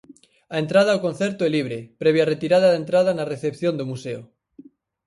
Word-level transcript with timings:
A 0.53 0.55
entrada 0.63 0.89
ao 0.93 1.03
concerto 1.07 1.41
é 1.47 1.49
libre 1.57 1.79
previa 2.01 2.29
retirada 2.33 2.71
de 2.71 2.79
entrada 2.83 3.11
na 3.17 3.29
recepción 3.33 3.73
do 3.75 3.87
Museo. 3.91 4.21